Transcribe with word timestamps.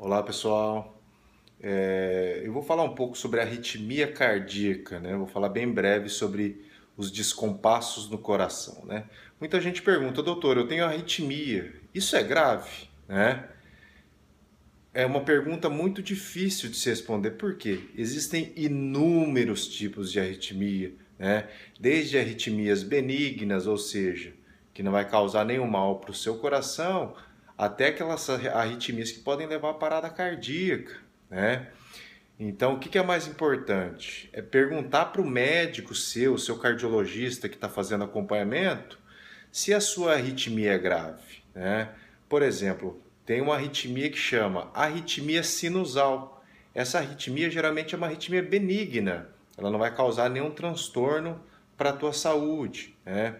Olá 0.00 0.22
pessoal, 0.22 1.02
é, 1.60 2.42
eu 2.44 2.52
vou 2.52 2.62
falar 2.62 2.84
um 2.84 2.94
pouco 2.94 3.18
sobre 3.18 3.40
arritmia 3.40 4.06
cardíaca, 4.06 5.00
né? 5.00 5.16
Vou 5.16 5.26
falar 5.26 5.48
bem 5.48 5.68
breve 5.68 6.08
sobre 6.08 6.64
os 6.96 7.10
descompassos 7.10 8.08
no 8.08 8.16
coração, 8.16 8.84
né? 8.86 9.06
Muita 9.40 9.60
gente 9.60 9.82
pergunta, 9.82 10.22
doutor, 10.22 10.56
eu 10.56 10.68
tenho 10.68 10.84
arritmia, 10.84 11.74
isso 11.92 12.14
é 12.14 12.22
grave, 12.22 12.88
né? 13.08 13.48
É 14.94 15.04
uma 15.04 15.24
pergunta 15.24 15.68
muito 15.68 16.00
difícil 16.00 16.70
de 16.70 16.76
se 16.76 16.88
responder, 16.88 17.32
por 17.32 17.56
quê? 17.56 17.80
Existem 17.96 18.52
inúmeros 18.54 19.66
tipos 19.66 20.12
de 20.12 20.20
arritmia, 20.20 20.94
né? 21.18 21.48
Desde 21.80 22.16
arritmias 22.16 22.84
benignas, 22.84 23.66
ou 23.66 23.76
seja, 23.76 24.32
que 24.72 24.80
não 24.80 24.92
vai 24.92 25.08
causar 25.10 25.44
nenhum 25.44 25.66
mal 25.66 25.98
para 25.98 26.12
o 26.12 26.14
seu 26.14 26.38
coração, 26.38 27.16
até 27.58 27.88
aquelas 27.88 28.30
arritmias 28.30 29.10
que 29.10 29.18
podem 29.18 29.48
levar 29.48 29.70
a 29.70 29.74
parada 29.74 30.08
cardíaca, 30.08 30.96
né? 31.28 31.66
Então, 32.38 32.74
o 32.74 32.78
que 32.78 32.96
é 32.96 33.02
mais 33.02 33.26
importante? 33.26 34.30
É 34.32 34.40
perguntar 34.40 35.06
para 35.06 35.20
o 35.20 35.26
médico 35.26 35.92
seu, 35.92 36.38
seu 36.38 36.56
cardiologista 36.56 37.48
que 37.48 37.56
está 37.56 37.68
fazendo 37.68 38.04
acompanhamento, 38.04 38.96
se 39.50 39.74
a 39.74 39.80
sua 39.80 40.12
arritmia 40.12 40.74
é 40.74 40.78
grave, 40.78 41.42
né? 41.52 41.88
Por 42.28 42.42
exemplo, 42.42 43.02
tem 43.26 43.40
uma 43.40 43.56
arritmia 43.56 44.08
que 44.08 44.16
chama 44.16 44.70
arritmia 44.72 45.42
sinusal. 45.42 46.44
Essa 46.72 46.98
arritmia 46.98 47.50
geralmente 47.50 47.92
é 47.92 47.98
uma 47.98 48.06
arritmia 48.06 48.42
benigna, 48.42 49.30
ela 49.56 49.68
não 49.68 49.78
vai 49.80 49.92
causar 49.92 50.30
nenhum 50.30 50.52
transtorno 50.52 51.42
para 51.76 51.90
a 51.90 51.92
tua 51.92 52.12
saúde, 52.12 52.96
né? 53.04 53.34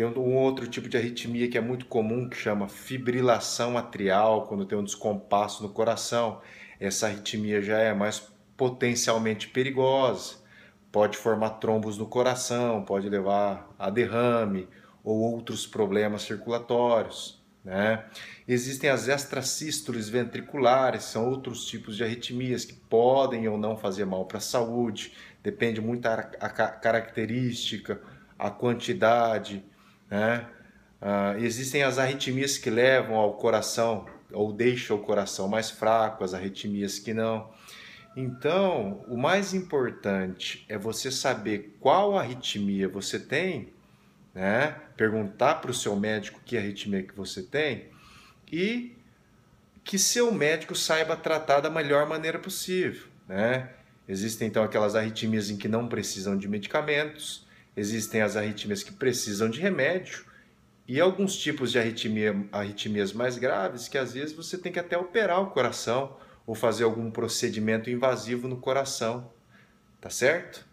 Tem 0.00 0.06
um 0.06 0.34
outro 0.34 0.66
tipo 0.66 0.88
de 0.88 0.96
arritmia 0.96 1.46
que 1.46 1.58
é 1.58 1.60
muito 1.60 1.84
comum, 1.84 2.26
que 2.26 2.34
chama 2.34 2.70
fibrilação 2.70 3.76
atrial, 3.76 4.46
quando 4.46 4.64
tem 4.64 4.78
um 4.78 4.82
descompasso 4.82 5.62
no 5.62 5.68
coração. 5.68 6.40
Essa 6.80 7.06
arritmia 7.06 7.60
já 7.60 7.76
é 7.76 7.92
mais 7.92 8.32
potencialmente 8.56 9.48
perigosa, 9.48 10.36
pode 10.90 11.18
formar 11.18 11.50
trombos 11.50 11.98
no 11.98 12.06
coração, 12.06 12.82
pode 12.82 13.10
levar 13.10 13.70
a 13.78 13.90
derrame 13.90 14.66
ou 15.04 15.18
outros 15.18 15.66
problemas 15.66 16.22
circulatórios. 16.22 17.38
Né? 17.62 18.02
Existem 18.48 18.88
as 18.88 19.06
extrasístoles 19.06 20.08
ventriculares, 20.08 21.04
são 21.04 21.28
outros 21.28 21.66
tipos 21.66 21.94
de 21.94 22.02
arritmias 22.02 22.64
que 22.64 22.72
podem 22.72 23.46
ou 23.48 23.58
não 23.58 23.76
fazer 23.76 24.06
mal 24.06 24.24
para 24.24 24.38
a 24.38 24.40
saúde, 24.40 25.12
depende 25.42 25.78
muito 25.78 26.04
da 26.04 26.16
característica, 26.16 28.00
a 28.38 28.50
quantidade, 28.50 29.62
né? 30.10 30.46
Uh, 31.00 31.38
existem 31.42 31.82
as 31.82 31.98
arritmias 31.98 32.58
que 32.58 32.68
levam 32.68 33.16
ao 33.16 33.34
coração 33.34 34.06
ou 34.32 34.52
deixam 34.52 34.96
o 34.96 35.00
coração 35.00 35.48
mais 35.48 35.70
fraco, 35.70 36.22
as 36.22 36.34
arritmias 36.34 36.98
que 36.98 37.14
não. 37.14 37.50
Então, 38.16 39.04
o 39.08 39.16
mais 39.16 39.54
importante 39.54 40.64
é 40.68 40.76
você 40.76 41.10
saber 41.10 41.76
qual 41.80 42.18
arritmia 42.18 42.88
você 42.88 43.18
tem, 43.18 43.72
né? 44.34 44.76
Perguntar 44.96 45.56
para 45.56 45.70
o 45.70 45.74
seu 45.74 45.96
médico 45.96 46.40
que 46.44 46.58
arritmia 46.58 47.02
que 47.02 47.14
você 47.14 47.42
tem 47.42 47.88
e 48.50 48.96
que 49.84 49.98
seu 49.98 50.32
médico 50.32 50.74
saiba 50.74 51.16
tratar 51.16 51.60
da 51.60 51.70
melhor 51.70 52.06
maneira 52.06 52.38
possível, 52.38 53.06
né? 53.28 53.70
Existem 54.08 54.48
então 54.48 54.62
aquelas 54.62 54.96
arritmias 54.96 55.50
em 55.50 55.56
que 55.56 55.68
não 55.68 55.88
precisam 55.88 56.36
de 56.36 56.48
medicamentos, 56.48 57.46
Existem 57.80 58.20
as 58.20 58.36
arritmias 58.36 58.82
que 58.82 58.92
precisam 58.92 59.48
de 59.48 59.58
remédio 59.58 60.26
e 60.86 61.00
alguns 61.00 61.34
tipos 61.34 61.72
de 61.72 61.78
arritmia, 61.78 62.36
arritmias 62.52 63.10
mais 63.10 63.38
graves 63.38 63.88
que 63.88 63.96
às 63.96 64.12
vezes 64.12 64.36
você 64.36 64.58
tem 64.58 64.70
que 64.70 64.78
até 64.78 64.98
operar 64.98 65.40
o 65.40 65.46
coração 65.46 66.14
ou 66.46 66.54
fazer 66.54 66.84
algum 66.84 67.10
procedimento 67.10 67.88
invasivo 67.88 68.46
no 68.46 68.58
coração, 68.58 69.32
tá 69.98 70.10
certo? 70.10 70.68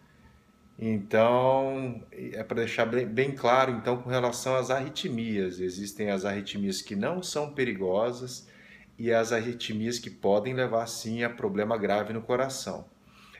Então, 0.78 2.04
é 2.12 2.44
para 2.44 2.58
deixar 2.58 2.84
bem, 2.84 3.32
claro, 3.34 3.72
então, 3.72 4.02
com 4.02 4.10
relação 4.10 4.54
às 4.54 4.68
arritmias, 4.68 5.60
existem 5.60 6.10
as 6.10 6.26
arritmias 6.26 6.82
que 6.82 6.94
não 6.94 7.22
são 7.22 7.54
perigosas 7.54 8.46
e 8.98 9.10
as 9.10 9.32
arritmias 9.32 9.98
que 9.98 10.10
podem 10.10 10.52
levar 10.52 10.86
sim 10.86 11.24
a 11.24 11.30
problema 11.30 11.78
grave 11.78 12.12
no 12.12 12.20
coração. 12.20 12.84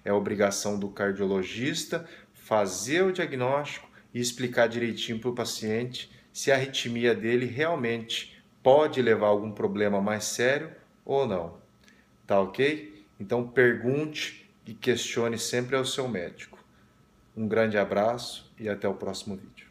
É 0.02 0.10
obrigação 0.10 0.78
do 0.78 0.88
cardiologista 0.88 2.08
fazer 2.48 3.02
o 3.02 3.12
diagnóstico 3.12 3.86
e 4.14 4.18
explicar 4.18 4.68
direitinho 4.68 5.20
para 5.20 5.28
o 5.28 5.34
paciente 5.34 6.10
se 6.32 6.50
a 6.50 6.54
arritmia 6.54 7.14
dele 7.14 7.44
realmente 7.44 8.42
pode 8.62 9.02
levar 9.02 9.26
a 9.26 9.28
algum 9.28 9.52
problema 9.52 10.00
mais 10.00 10.24
sério 10.24 10.72
ou 11.04 11.28
não. 11.28 11.58
Tá 12.26 12.40
ok? 12.40 13.04
Então 13.20 13.46
pergunte 13.46 14.48
e 14.66 14.72
questione 14.72 15.38
sempre 15.38 15.76
ao 15.76 15.84
seu 15.84 16.08
médico. 16.08 16.58
Um 17.36 17.46
grande 17.46 17.76
abraço 17.76 18.50
e 18.58 18.66
até 18.66 18.88
o 18.88 18.94
próximo 18.94 19.36
vídeo. 19.36 19.67